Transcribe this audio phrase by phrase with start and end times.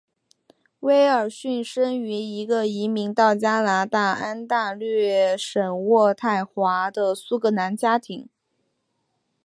[0.79, 8.27] 威尔逊生于一个移民到加拿大安大略省渥太华的苏格兰家庭。